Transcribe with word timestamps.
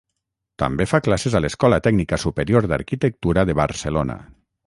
També 0.61 0.87
fa 0.91 0.99
classes 1.07 1.35
a 1.35 1.41
l'Escola 1.45 1.79
Tècnica 1.89 2.19
Superior 2.25 2.69
d'Arquitectura 2.73 3.47
de 3.51 3.59
Barcelona. 3.63 4.19